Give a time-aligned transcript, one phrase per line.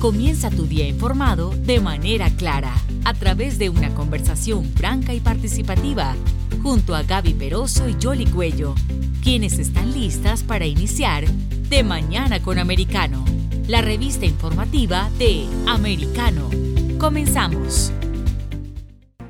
[0.00, 2.72] Comienza tu día informado de manera clara,
[3.04, 6.14] a través de una conversación franca y participativa,
[6.62, 8.76] junto a Gaby Peroso y Jolly Cuello,
[9.24, 11.26] quienes están listas para iniciar
[11.68, 13.24] De Mañana con Americano,
[13.66, 16.48] la revista informativa de Americano.
[17.00, 17.90] Comenzamos.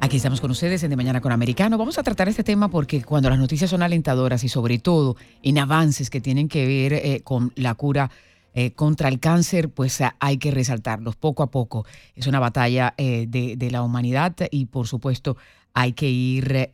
[0.00, 1.78] Aquí estamos con ustedes en De Mañana con Americano.
[1.78, 5.56] Vamos a tratar este tema porque cuando las noticias son alentadoras y sobre todo en
[5.56, 8.10] avances que tienen que ver eh, con la cura
[8.58, 11.86] eh, contra el cáncer, pues hay que resaltarlos poco a poco.
[12.16, 15.36] Es una batalla eh, de, la humanidad y por supuesto
[15.74, 16.68] hay que ir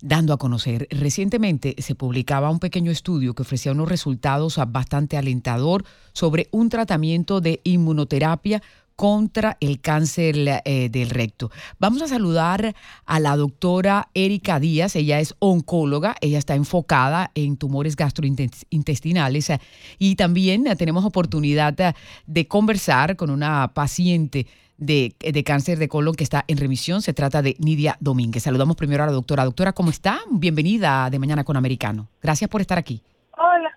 [0.00, 0.88] dando a conocer.
[0.90, 7.42] Recientemente se publicaba un pequeño estudio que ofrecía unos resultados bastante alentador sobre un tratamiento
[7.42, 8.62] de inmunoterapia
[9.02, 11.50] contra el cáncer eh, del recto.
[11.80, 12.72] Vamos a saludar
[13.04, 19.54] a la doctora Erika Díaz, ella es oncóloga, ella está enfocada en tumores gastrointestinales
[19.98, 26.22] y también tenemos oportunidad de conversar con una paciente de, de, cáncer de colon que
[26.22, 27.02] está en remisión.
[27.02, 28.44] Se trata de Nidia Domínguez.
[28.44, 29.44] Saludamos primero a la doctora.
[29.44, 30.20] Doctora, ¿cómo está?
[30.30, 32.06] Bienvenida de Mañana con Americano.
[32.22, 33.02] Gracias por estar aquí.
[33.36, 33.72] Hola.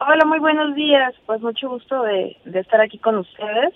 [0.00, 1.14] Hola, muy buenos días.
[1.24, 3.72] Pues mucho gusto de, de estar aquí con ustedes.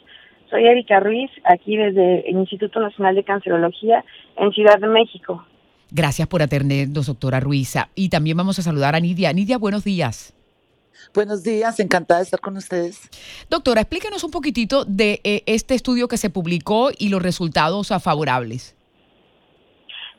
[0.51, 4.05] Soy Erika Ruiz, aquí desde el Instituto Nacional de Cancerología
[4.37, 5.45] en Ciudad de México.
[5.91, 7.75] Gracias por atendernos, doctora Ruiz.
[7.95, 9.33] Y también vamos a saludar a Nidia.
[9.33, 10.35] Nidia, buenos días.
[11.15, 13.11] Buenos días, encantada de estar con ustedes.
[13.51, 18.77] Doctora, explíquenos un poquitito de eh, este estudio que se publicó y los resultados favorables.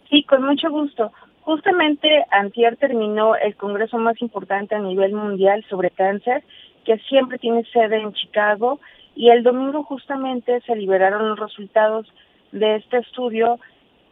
[0.10, 1.12] Sí, con mucho gusto.
[1.42, 6.44] Justamente antier terminó el congreso más importante a nivel mundial sobre cáncer,
[6.86, 8.80] que siempre tiene sede en Chicago
[9.16, 12.08] y el domingo justamente se liberaron los resultados
[12.52, 13.60] de este estudio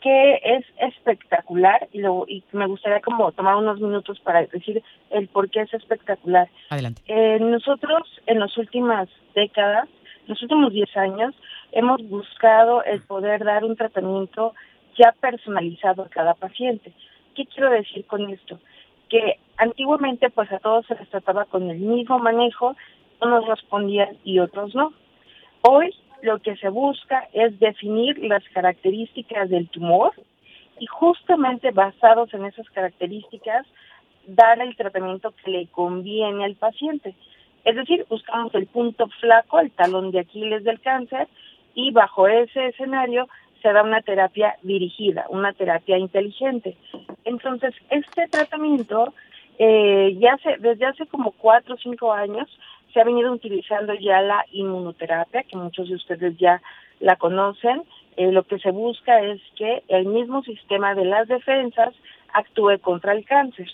[0.01, 5.29] que es espectacular y, lo, y me gustaría como tomar unos minutos para decir el
[5.29, 6.49] por qué es espectacular.
[6.69, 7.01] Adelante.
[7.07, 9.87] Eh, nosotros en las últimas décadas,
[10.27, 11.33] los últimos 10 años,
[11.71, 14.53] hemos buscado el poder dar un tratamiento
[14.97, 16.91] ya personalizado a cada paciente.
[17.33, 18.59] ¿Qué quiero decir con esto?
[19.07, 22.75] Que antiguamente pues a todos se les trataba con el mismo manejo
[23.23, 24.93] unos respondían y otros no.
[25.61, 30.13] Hoy lo que se busca es definir las características del tumor
[30.79, 33.65] y justamente basados en esas características
[34.25, 37.15] dar el tratamiento que le conviene al paciente.
[37.65, 41.27] Es decir, buscamos el punto flaco, el talón de Aquiles del cáncer
[41.75, 43.27] y bajo ese escenario
[43.61, 46.75] se da una terapia dirigida, una terapia inteligente.
[47.23, 49.13] Entonces, este tratamiento
[49.57, 52.49] eh, ya se, desde hace como cuatro o cinco años
[52.93, 56.61] se ha venido utilizando ya la inmunoterapia, que muchos de ustedes ya
[56.99, 57.83] la conocen.
[58.15, 61.93] Eh, lo que se busca es que el mismo sistema de las defensas
[62.33, 63.67] actúe contra el cáncer.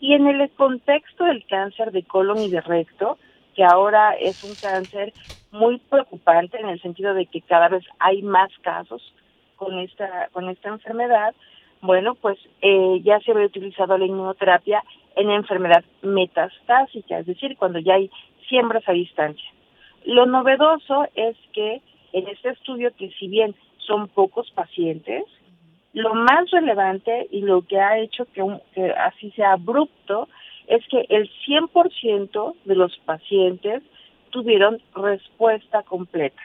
[0.00, 3.18] Y en el contexto del cáncer de colon y de recto,
[3.54, 5.12] que ahora es un cáncer
[5.52, 9.02] muy preocupante en el sentido de que cada vez hay más casos
[9.56, 11.34] con esta con esta enfermedad,
[11.82, 14.82] bueno, pues eh, ya se había utilizado la inmunoterapia
[15.16, 18.10] en enfermedad metastásica, es decir, cuando ya hay
[18.50, 19.50] siembras a distancia.
[20.04, 21.80] Lo novedoso es que
[22.12, 25.24] en este estudio, que si bien son pocos pacientes,
[25.94, 28.44] lo más relevante y lo que ha hecho que,
[28.74, 30.28] que así sea abrupto
[30.66, 33.82] es que el 100% de los pacientes
[34.30, 36.40] tuvieron respuesta completa.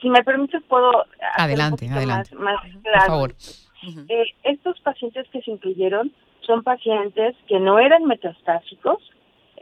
[0.00, 0.90] Si me permites, puedo
[1.36, 2.34] adelante, adelante.
[2.34, 2.98] Más, claro.
[2.98, 3.34] Por favor.
[4.08, 8.98] Eh, estos pacientes que se incluyeron son pacientes que no eran metastásicos,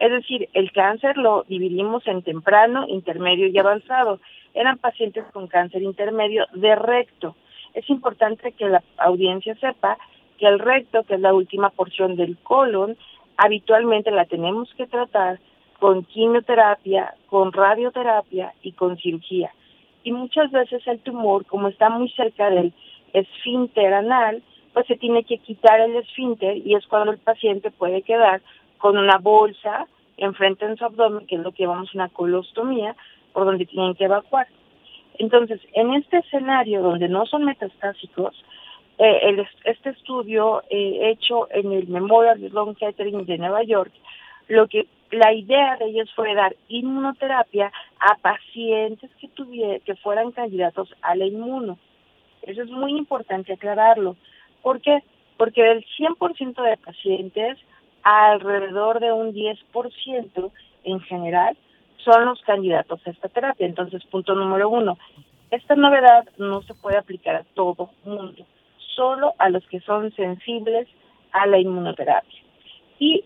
[0.00, 4.18] es decir, el cáncer lo dividimos en temprano, intermedio y avanzado.
[4.54, 7.36] Eran pacientes con cáncer intermedio de recto.
[7.74, 9.98] Es importante que la audiencia sepa
[10.38, 12.96] que el recto, que es la última porción del colon,
[13.36, 15.38] habitualmente la tenemos que tratar
[15.78, 19.52] con quimioterapia, con radioterapia y con cirugía.
[20.02, 22.72] Y muchas veces el tumor, como está muy cerca del
[23.12, 24.42] esfínter anal,
[24.72, 28.40] pues se tiene que quitar el esfínter y es cuando el paciente puede quedar
[28.80, 29.86] con una bolsa
[30.16, 32.96] enfrente en su abdomen, que es lo que llamamos una colostomía,
[33.32, 34.48] por donde tienen que evacuar.
[35.18, 38.34] Entonces, en este escenario donde no son metastásicos,
[38.98, 43.92] eh, este estudio eh, hecho en el Memorial Sloan Kettering de Nueva York,
[44.48, 50.32] lo que la idea de ellos fue dar inmunoterapia a pacientes que, tuviera, que fueran
[50.32, 51.78] candidatos a la inmuno.
[52.42, 54.16] Eso es muy importante aclararlo.
[54.62, 55.02] ¿Por qué?
[55.36, 57.58] Porque del 100% de pacientes,
[58.02, 60.50] alrededor de un 10%
[60.84, 61.56] en general
[62.04, 63.66] son los candidatos a esta terapia.
[63.66, 64.98] Entonces, punto número uno,
[65.50, 68.44] esta novedad no se puede aplicar a todo mundo,
[68.94, 70.88] solo a los que son sensibles
[71.32, 72.40] a la inmunoterapia.
[72.98, 73.24] Y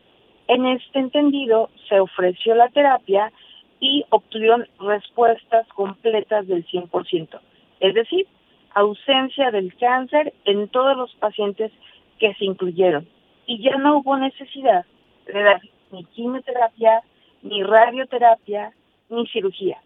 [0.49, 3.33] en este entendido se ofreció la terapia
[3.81, 7.41] y obtuvieron respuestas completas del 100%,
[7.81, 8.27] es decir,
[8.75, 11.71] ausencia del cáncer en todos los pacientes
[12.19, 13.07] que se incluyeron.
[13.47, 14.85] Y ya no hubo necesidad
[15.27, 15.61] de dar
[15.91, 17.03] ni quimioterapia,
[17.43, 18.73] ni radioterapia,
[19.11, 19.79] ni cirugía.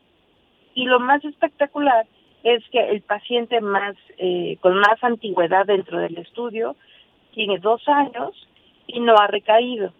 [0.75, 2.07] Y lo más espectacular
[2.45, 6.77] es que el paciente más eh, con más antigüedad dentro del estudio
[7.33, 8.49] tiene dos años
[8.87, 9.93] y no ha recaído.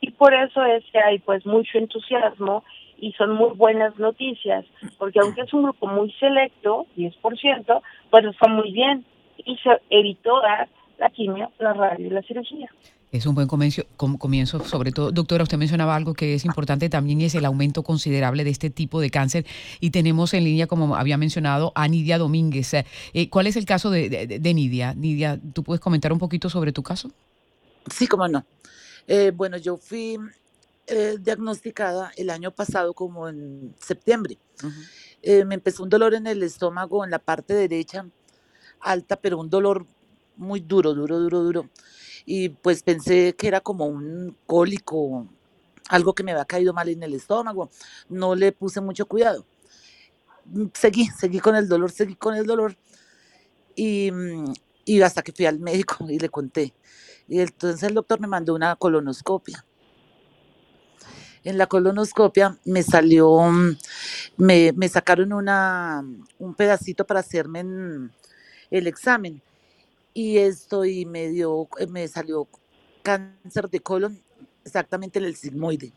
[0.00, 2.64] Y por eso es que hay pues mucho entusiasmo
[2.98, 4.64] y son muy buenas noticias,
[4.98, 9.04] porque aunque es un grupo muy selecto, 10%, pues está muy bien
[9.38, 12.70] y se evitó dar la quimio, la radio y la cirugía.
[13.12, 17.20] Es un buen comienzo, comienzo, sobre todo, doctora, usted mencionaba algo que es importante también
[17.20, 19.46] y es el aumento considerable de este tipo de cáncer.
[19.78, 22.74] Y tenemos en línea, como había mencionado, a Nidia Domínguez.
[22.74, 24.92] Eh, ¿Cuál es el caso de, Nidia?
[24.94, 27.10] Nidia, ¿tú puedes comentar un poquito sobre tu caso?
[27.94, 28.44] Sí, cómo no.
[29.06, 30.18] Eh, bueno, yo fui
[30.88, 34.36] eh, diagnosticada el año pasado como en septiembre.
[35.22, 38.04] me empezó un dolor en el estómago, en la parte derecha,
[38.80, 39.86] alta, pero un dolor
[40.36, 41.70] muy duro, duro, duro, duro
[42.26, 45.28] y pues pensé que era como un cólico,
[45.88, 47.70] algo que me había caído mal en el estómago.
[48.08, 49.46] No le puse mucho cuidado.
[50.74, 52.76] Seguí, seguí con el dolor, seguí con el dolor.
[53.76, 54.10] Y,
[54.84, 56.74] y hasta que fui al médico y le conté.
[57.28, 59.64] Y entonces el doctor me mandó una colonoscopia.
[61.44, 63.52] En la colonoscopia me salió,
[64.36, 66.04] me, me sacaron una,
[66.40, 68.10] un pedacito para hacerme
[68.70, 69.40] el examen
[70.16, 72.48] y estoy medio, eh, me salió
[73.02, 74.18] cáncer de colon
[74.64, 75.92] exactamente en el sigmoide.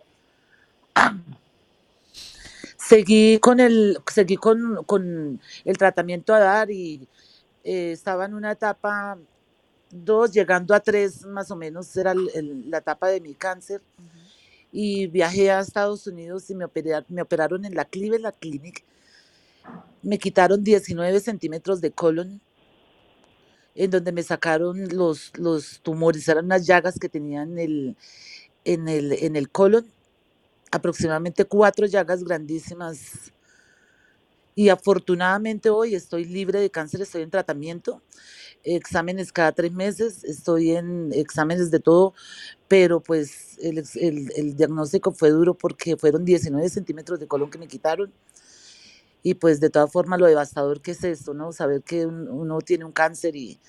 [2.77, 7.07] Seguí con el, seguí con, con el tratamiento a dar y
[7.63, 9.17] eh, estaba en una etapa
[9.89, 13.81] dos, llegando a tres más o menos, era la etapa de mi cáncer.
[14.69, 16.65] Y viajé a Estados Unidos y me,
[17.07, 18.83] me operaron en la Cleveland Clinic.
[20.01, 22.41] Me quitaron 19 centímetros de colon
[23.79, 27.97] en donde me sacaron los, los tumores, eran unas llagas que tenían en el,
[28.65, 29.87] en el, en el colon,
[30.71, 33.31] aproximadamente cuatro llagas grandísimas.
[34.55, 38.01] Y afortunadamente hoy estoy libre de cáncer, estoy en tratamiento,
[38.63, 42.13] exámenes cada tres meses, estoy en exámenes de todo,
[42.67, 47.59] pero pues el, el, el diagnóstico fue duro porque fueron 19 centímetros de colon que
[47.59, 48.13] me quitaron
[49.23, 51.51] y pues de todas formas lo devastador que es esto, ¿no?
[51.53, 53.59] Saber que uno tiene un cáncer y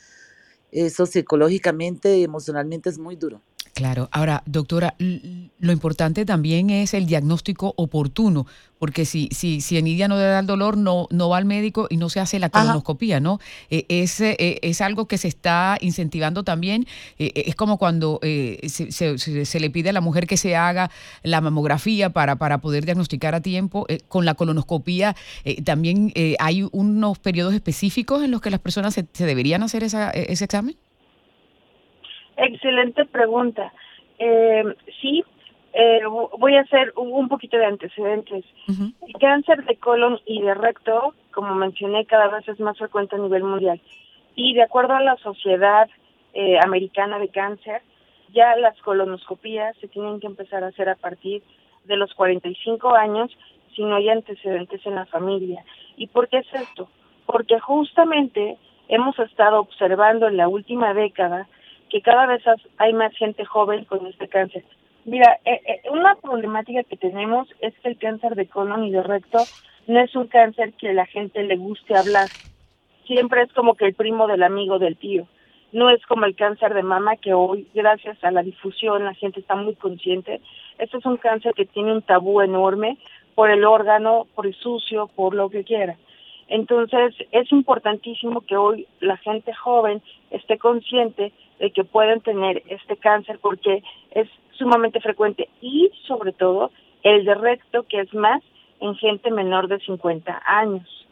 [0.73, 3.43] eso psicológicamente, emocionalmente es muy duro.
[3.81, 4.11] Claro.
[4.13, 8.47] Ahora, doctora, lo importante también es el diagnóstico oportuno,
[8.79, 11.87] porque si, si, si Enidia no le da el dolor, no, no va al médico
[11.89, 13.41] y no se hace la colonoscopía, ¿no?
[13.71, 16.87] E, es, e, es, algo que se está incentivando también.
[17.19, 20.91] E, es como cuando eh, se, se, le pide a la mujer que se haga
[21.23, 23.87] la mamografía para, para poder diagnosticar a tiempo.
[23.89, 28.93] Eh, con la colonoscopía eh, también hay unos periodos específicos en los que las personas
[28.93, 30.77] se, deberían hacer esa, ese examen.
[32.41, 33.73] Excelente pregunta.
[34.19, 34.65] Eh,
[35.01, 35.23] sí,
[35.75, 36.01] eh,
[36.39, 38.45] voy a hacer un poquito de antecedentes.
[38.67, 43.19] El cáncer de colon y de recto, como mencioné, cada vez es más frecuente a
[43.19, 43.81] nivel mundial.
[44.35, 45.89] Y de acuerdo a la Sociedad
[46.33, 47.83] eh, Americana de Cáncer,
[48.33, 51.43] ya las colonoscopías se tienen que empezar a hacer a partir
[51.85, 53.31] de los 45 años
[53.75, 55.63] si no hay antecedentes en la familia.
[55.97, 56.89] ¿Y por qué es esto?
[57.27, 58.57] Porque justamente
[58.89, 61.47] hemos estado observando en la última década
[61.91, 62.43] que cada vez
[62.79, 64.65] hay más gente joven con este cáncer.
[65.05, 69.03] Mira, eh, eh, una problemática que tenemos es que el cáncer de colon y de
[69.03, 69.39] recto
[69.87, 72.29] no es un cáncer que la gente le guste hablar.
[73.07, 75.27] Siempre es como que el primo del amigo del tío.
[75.73, 79.41] No es como el cáncer de mama que hoy, gracias a la difusión, la gente
[79.41, 80.41] está muy consciente.
[80.79, 82.99] Este es un cáncer que tiene un tabú enorme
[83.35, 85.97] por el órgano, por el sucio, por lo que quiera.
[86.49, 92.97] Entonces, es importantísimo que hoy la gente joven esté consciente de que pueden tener este
[92.97, 96.71] cáncer porque es sumamente frecuente y sobre todo
[97.03, 98.43] el de recto que es más
[98.81, 101.07] en gente menor de 50 años.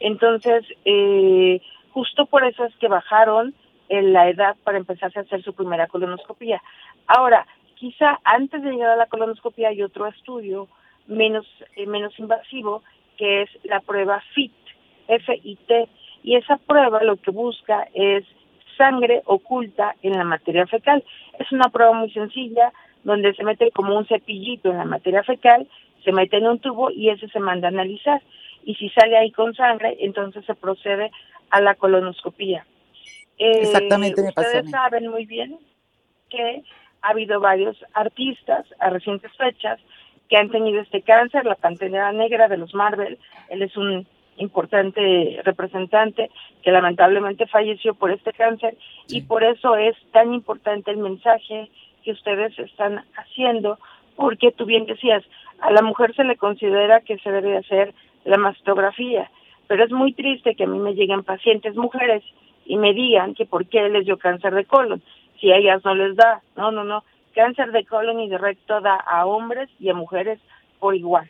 [0.00, 1.60] Entonces, eh,
[1.92, 3.54] justo por eso es que bajaron
[3.88, 6.62] en la edad para empezarse a hacer su primera colonoscopia.
[7.06, 10.68] Ahora, quizá antes de llegar a la colonoscopia hay otro estudio
[11.06, 12.82] menos, eh, menos invasivo
[13.18, 14.52] que es la prueba FIT,
[15.08, 15.88] F-I-T,
[16.22, 18.24] y esa prueba lo que busca es
[18.80, 21.04] sangre oculta en la materia fecal.
[21.38, 22.72] Es una prueba muy sencilla
[23.04, 25.68] donde se mete como un cepillito en la materia fecal,
[26.02, 28.22] se mete en un tubo y ese se manda a analizar.
[28.64, 31.10] Y si sale ahí con sangre, entonces se procede
[31.50, 32.64] a la colonoscopía.
[33.36, 35.58] Exactamente, me Ustedes saben muy bien
[36.30, 36.62] que
[37.02, 39.78] ha habido varios artistas a recientes fechas
[40.28, 43.18] que han tenido este cáncer, la Pantera Negra de los Marvel,
[43.48, 44.06] él es un
[44.40, 46.30] importante representante
[46.62, 48.76] que lamentablemente falleció por este cáncer
[49.08, 51.70] y por eso es tan importante el mensaje
[52.02, 53.78] que ustedes están haciendo,
[54.16, 55.22] porque tú bien decías,
[55.60, 57.94] a la mujer se le considera que se debe hacer
[58.24, 59.30] la mastografía,
[59.66, 62.22] pero es muy triste que a mí me lleguen pacientes mujeres
[62.64, 65.02] y me digan que por qué les dio cáncer de colon,
[65.40, 67.04] si a ellas no les da, no, no, no,
[67.34, 70.40] cáncer de colon y de recto da a hombres y a mujeres
[70.78, 71.28] por igual.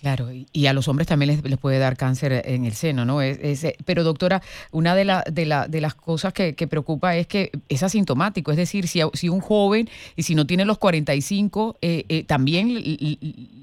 [0.00, 3.20] Claro, y a los hombres también les, les, puede dar cáncer en el seno, ¿no?
[3.20, 4.40] Es, pero doctora,
[4.70, 8.52] una de, la, de, la, de las cosas que, que, preocupa es que es asintomático,
[8.52, 12.68] es decir, si, si un joven y si no tiene los 45, eh, eh, también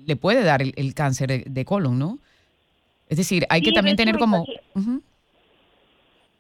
[0.06, 2.20] le, puede dar el, cáncer de, colon, ¿no?
[3.08, 4.46] Es decir, hay que también tener como...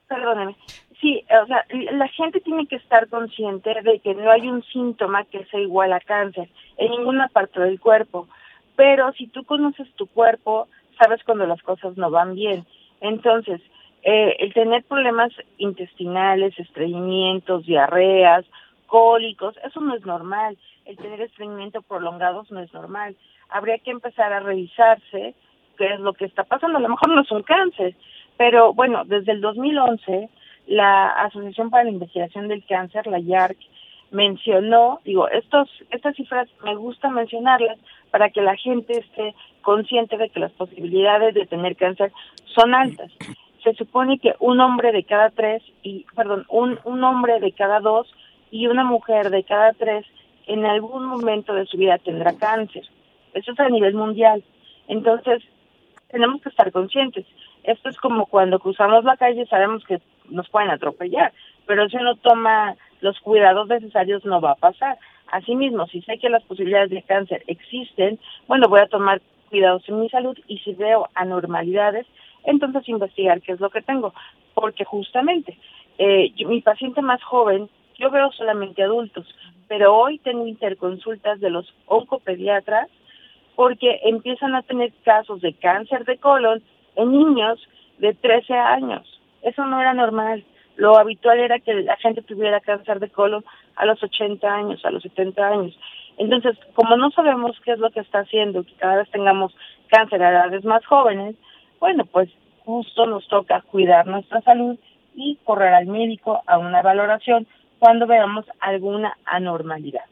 [0.09, 0.57] Perdóneme.
[0.99, 5.23] Sí, o sea, la gente tiene que estar consciente de que no hay un síntoma
[5.23, 8.27] que sea igual a cáncer en ninguna parte del cuerpo
[8.75, 10.67] pero si tú conoces tu cuerpo,
[10.99, 12.65] sabes cuando las cosas no van bien.
[13.01, 13.61] Entonces,
[14.03, 18.45] eh, el tener problemas intestinales, estreñimientos, diarreas,
[18.87, 20.57] cólicos, eso no es normal.
[20.85, 23.15] El tener estreñimiento prolongados no es normal.
[23.49, 25.33] Habría que empezar a revisarse
[25.77, 26.77] qué es lo que está pasando.
[26.77, 27.95] A lo mejor no es un cáncer,
[28.37, 30.29] pero bueno, desde el 2011
[30.67, 33.57] la Asociación para la Investigación del Cáncer, la YARC,
[34.11, 37.77] mencionó, digo, estos, estas cifras me gusta mencionarlas
[38.11, 42.11] para que la gente esté consciente de que las posibilidades de tener cáncer
[42.45, 43.11] son altas.
[43.63, 47.79] Se supone que un hombre de cada tres, y perdón, un, un hombre de cada
[47.79, 48.13] dos
[48.51, 50.05] y una mujer de cada tres
[50.47, 52.83] en algún momento de su vida tendrá cáncer.
[53.33, 54.43] Eso es a nivel mundial.
[54.87, 55.43] Entonces,
[56.09, 57.25] tenemos que estar conscientes.
[57.63, 61.33] Esto es como cuando cruzamos la calle, sabemos que nos pueden atropellar,
[61.65, 64.97] pero si uno toma los cuidados necesarios no va a pasar.
[65.31, 69.99] Asimismo, si sé que las posibilidades de cáncer existen, bueno, voy a tomar cuidados en
[69.99, 72.05] mi salud y si veo anormalidades,
[72.43, 74.13] entonces investigar qué es lo que tengo.
[74.53, 75.57] Porque justamente
[75.97, 79.25] eh, mi paciente más joven, yo veo solamente adultos,
[79.67, 82.89] pero hoy tengo interconsultas de los oncopediatras
[83.55, 86.61] porque empiezan a tener casos de cáncer de colon
[86.95, 87.59] en niños
[87.99, 89.21] de 13 años.
[89.41, 90.43] Eso no era normal.
[90.75, 93.43] Lo habitual era que la gente tuviera cáncer de colon
[93.75, 95.77] a los 80 años, a los 70 años.
[96.17, 99.53] Entonces, como no sabemos qué es lo que está haciendo, que cada vez tengamos
[99.87, 101.35] cáncer a edades más jóvenes,
[101.79, 102.29] bueno, pues
[102.63, 104.77] justo nos toca cuidar nuestra salud
[105.13, 107.47] y correr al médico a una valoración
[107.79, 110.03] cuando veamos alguna anormalidad.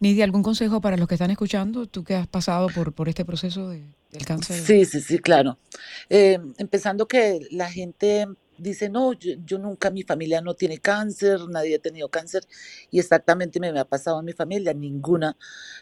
[0.00, 1.86] Nidia, ¿algún consejo para los que están escuchando?
[1.86, 4.56] Tú que has pasado por, por este proceso de, del cáncer.
[4.56, 5.58] Sí, sí, sí, claro.
[6.08, 8.26] Eh, empezando que la gente
[8.58, 12.44] dice, no, yo, nunca, mi familia no tiene cáncer, nadie ha tenido cáncer,
[12.90, 15.36] y exactamente me, ha pasado en mi familia, ninguna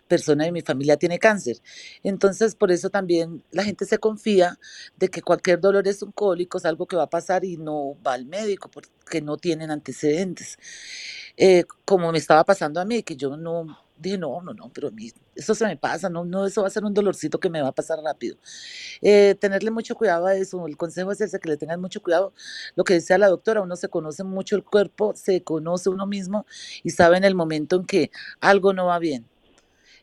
[0.09, 1.59] persona de mi familia tiene cáncer.
[2.03, 4.59] Entonces, por eso también la gente se confía
[4.97, 7.97] de que cualquier dolor es un cólico, es algo que va a pasar y no
[8.07, 10.59] va al médico porque no tienen antecedentes.
[11.37, 14.89] Eh, como me estaba pasando a mí, que yo no dije, no, no, no, pero
[14.89, 17.51] a mí eso se me pasa, no, no, eso va a ser un dolorcito que
[17.51, 18.37] me va a pasar rápido.
[19.03, 22.33] Eh, tenerle mucho cuidado a eso, el consejo es ese, que le tengan mucho cuidado.
[22.77, 26.47] Lo que decía la doctora, uno se conoce mucho el cuerpo, se conoce uno mismo
[26.83, 29.27] y sabe en el momento en que algo no va bien.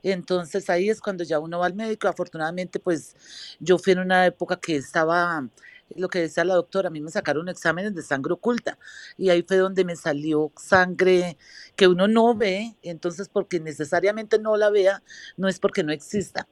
[0.03, 2.07] Entonces ahí es cuando ya uno va al médico.
[2.07, 3.15] Afortunadamente, pues
[3.59, 5.47] yo fui en una época que estaba
[5.95, 8.77] lo que decía la doctora, a mí me sacaron exámenes de sangre oculta
[9.17, 11.37] y ahí fue donde me salió sangre
[11.75, 15.03] que uno no ve, entonces porque necesariamente no la vea,
[15.37, 16.47] no es porque no exista.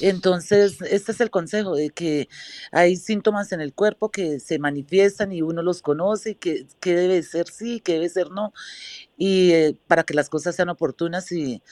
[0.00, 2.28] Entonces, este es el consejo de que
[2.72, 7.22] hay síntomas en el cuerpo que se manifiestan y uno los conoce, que, que debe
[7.22, 8.52] ser sí, que debe ser no,
[9.16, 11.62] y eh, para que las cosas sean oportunas y,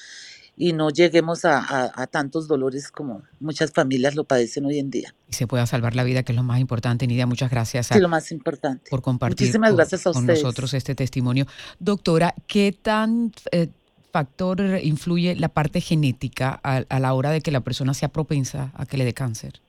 [0.56, 5.14] y no lleguemos a, tantos dolores como muchas familias lo padecen hoy en día.
[5.28, 7.06] Y se pueda salvar la vida, que es lo más importante.
[7.06, 7.88] Nidia, muchas gracias.
[7.88, 8.90] sí, lo más importante.
[8.90, 11.46] Por compartir con, nosotros este testimonio.
[11.78, 13.68] Doctora, ¿qué tan eh,
[14.10, 18.86] factor influye la parte genética a, la hora de que la persona sea propensa a
[18.86, 19.60] que le dé cáncer?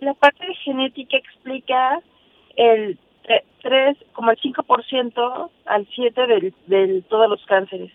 [0.00, 2.00] La parte genética explica
[2.56, 2.98] el
[3.62, 7.90] 3, como el 5% al 7% de todos los cánceres.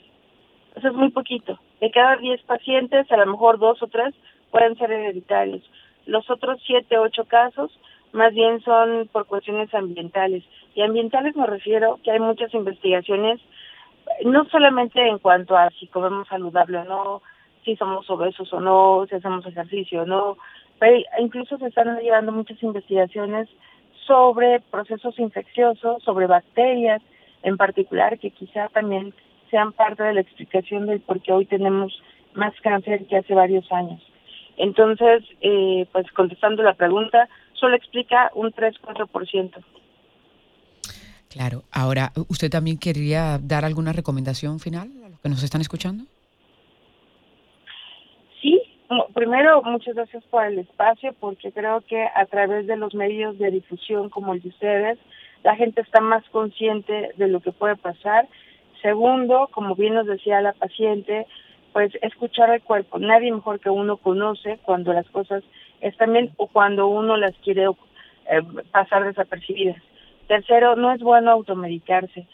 [0.76, 1.60] Eso es muy poquito.
[1.80, 4.14] De cada 10 pacientes, a lo mejor dos o tres
[4.52, 5.64] pueden ser hereditarios.
[6.06, 7.72] Los otros siete, ocho casos
[8.14, 10.44] más bien son por cuestiones ambientales.
[10.74, 13.42] Y ambientales me refiero que hay muchas investigaciones,
[14.24, 17.22] no solamente en cuanto a si comemos saludable o no,
[17.66, 20.38] si somos obesos o no, si hacemos ejercicio o no,
[20.80, 23.50] pero incluso se están llevando muchas investigaciones
[24.06, 27.02] sobre procesos infecciosos, sobre bacterias
[27.44, 29.14] en particular, que quizá también
[29.56, 31.98] sean parte de la explicación del por qué hoy tenemos
[32.34, 34.02] más cáncer que hace varios años.
[34.58, 39.64] Entonces, eh, pues contestando la pregunta, solo explica un 3-4%.
[41.30, 41.64] Claro.
[41.72, 46.04] Ahora, ¿usted también quería dar alguna recomendación final a los que nos están escuchando?
[48.42, 48.62] Sí,
[49.14, 53.52] primero, muchas gracias por el espacio, porque creo que a través de los medios de
[53.52, 55.00] difusión como el de ustedes,
[55.44, 58.28] la gente está más consciente de lo que puede pasar.
[58.86, 61.26] Segundo, como bien nos decía la paciente,
[61.74, 63.00] pues escuchar al cuerpo.
[63.00, 65.44] Nadie mejor que uno conoce cuando las cosas
[65.82, 69.82] están bien o cuando uno las quiere eh, pasar desapercibidas.
[70.28, 72.28] Tercero, no es bueno automedicarse,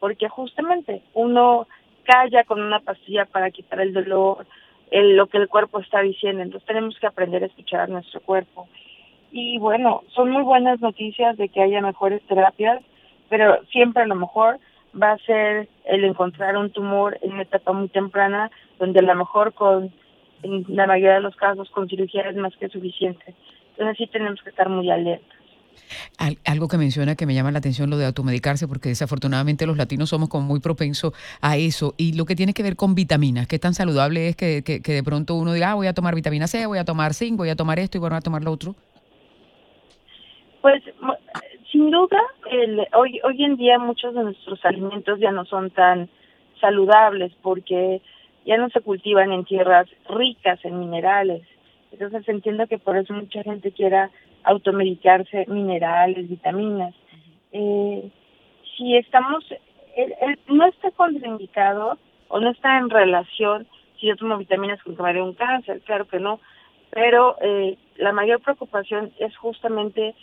[0.00, 1.68] porque justamente uno
[2.04, 4.46] calla con una pastilla para quitar el dolor,
[4.90, 6.42] el, lo que el cuerpo está diciendo.
[6.42, 8.66] Entonces tenemos que aprender a escuchar a nuestro cuerpo.
[9.30, 12.80] Y bueno, son muy buenas noticias de que haya mejores terapias,
[13.28, 14.58] pero siempre a lo mejor
[14.94, 19.14] va a ser el encontrar un tumor en una etapa muy temprana, donde a lo
[19.14, 19.92] mejor con,
[20.42, 23.34] en la mayoría de los casos, con cirugía es más que suficiente.
[23.72, 25.36] Entonces sí tenemos que estar muy alertas.
[26.44, 30.08] algo que menciona que me llama la atención lo de automedicarse, porque desafortunadamente los latinos
[30.10, 31.94] somos como muy propensos a eso.
[31.96, 35.02] Y lo que tiene que ver con vitaminas, qué tan saludable es que, que, de
[35.02, 37.56] pronto uno diga, ah, voy a tomar vitamina C, voy a tomar zinc, voy a
[37.56, 38.74] tomar esto y voy a tomar lo otro.
[40.60, 40.82] Pues
[41.78, 42.20] sin duda,
[42.50, 46.08] el, hoy, hoy en día muchos de nuestros alimentos ya no son tan
[46.60, 48.02] saludables porque
[48.44, 51.42] ya no se cultivan en tierras ricas en minerales.
[51.92, 54.10] Entonces entiendo que por eso mucha gente quiera
[54.42, 56.96] automedicarse minerales, vitaminas.
[57.52, 58.10] Eh,
[58.76, 59.44] si estamos,
[60.48, 63.68] no está contraindicado o no está en relación
[64.00, 66.40] si yo tomo vitaminas con que un cáncer, claro que no,
[66.90, 70.16] pero eh, la mayor preocupación es justamente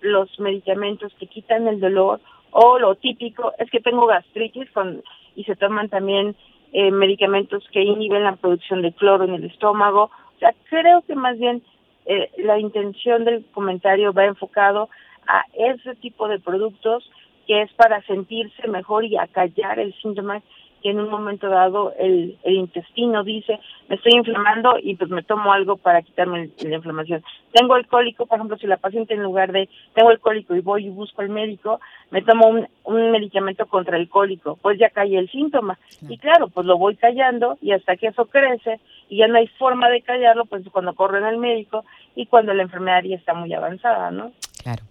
[0.00, 5.02] los medicamentos que quitan el dolor o lo típico es que tengo gastritis con,
[5.34, 6.34] y se toman también
[6.72, 10.04] eh, medicamentos que inhiben la producción de cloro en el estómago.
[10.04, 11.62] O sea, creo que más bien
[12.06, 14.88] eh, la intención del comentario va enfocado
[15.26, 17.10] a ese tipo de productos
[17.46, 20.42] que es para sentirse mejor y acallar el síntoma
[20.82, 25.22] que en un momento dado el, el intestino dice, me estoy inflamando y pues me
[25.22, 27.22] tomo algo para quitarme la inflamación.
[27.52, 30.60] Tengo el cólico, por ejemplo, si la paciente en lugar de tengo el cólico y
[30.60, 34.90] voy y busco al médico, me tomo un, un medicamento contra el cólico, pues ya
[34.90, 35.78] cae el síntoma.
[36.08, 39.46] Y claro, pues lo voy callando y hasta que eso crece y ya no hay
[39.46, 43.52] forma de callarlo, pues cuando corren al médico y cuando la enfermedad ya está muy
[43.52, 44.32] avanzada, ¿no?
[44.68, 44.82] Claro,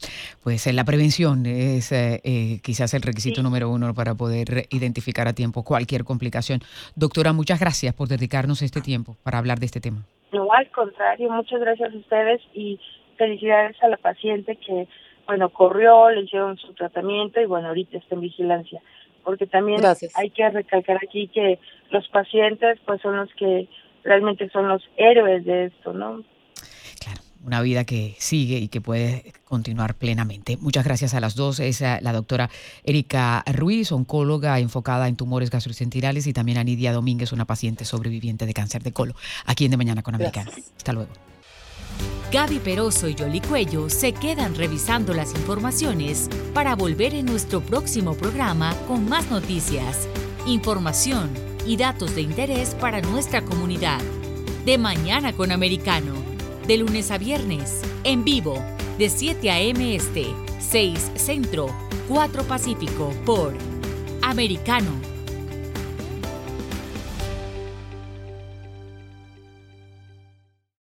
[0.42, 5.28] pues eh, la prevención es eh, eh, quizás el requisito número uno para poder identificar
[5.28, 6.62] a tiempo cualquier complicación.
[6.96, 10.04] Doctora, muchas gracias por dedicarnos este tiempo para hablar de este tema.
[10.32, 12.80] No, al contrario, muchas gracias a ustedes y
[13.20, 14.88] felicidades a la paciente que,
[15.28, 18.82] bueno, corrió, le hicieron su tratamiento y bueno, ahorita está en vigilancia.
[19.24, 19.82] Porque también
[20.16, 21.60] hay que recalcar aquí que
[21.92, 23.68] los pacientes pues son los que
[24.04, 26.24] realmente son los héroes de esto, ¿no?
[27.48, 30.58] Una vida que sigue y que puede continuar plenamente.
[30.58, 31.62] Muchas gracias a las dos.
[31.62, 32.50] Es la doctora
[32.84, 38.46] Erika Ruiz, oncóloga enfocada en tumores gastrointestinales, y también a Nidia Domínguez, una paciente sobreviviente
[38.46, 40.52] de cáncer de colo, aquí en De Mañana con Americano.
[40.76, 41.10] Hasta luego.
[42.32, 48.14] Gaby Peroso y Yoli Cuello se quedan revisando las informaciones para volver en nuestro próximo
[48.16, 50.10] programa con más noticias,
[50.46, 51.30] información
[51.66, 54.02] y datos de interés para nuestra comunidad.
[54.66, 56.27] De Mañana con Americano
[56.68, 58.62] de lunes a viernes, en vivo,
[58.98, 59.96] de 7 a.m.
[59.96, 60.26] Este,
[60.60, 61.68] 6 Centro,
[62.10, 63.54] 4 Pacífico, por
[64.22, 65.17] Americano